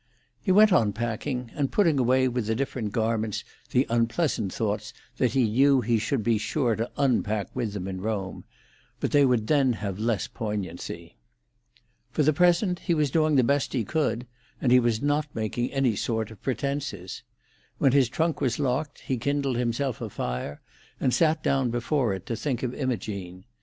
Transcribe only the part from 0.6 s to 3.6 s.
on packing, and putting away with the different garments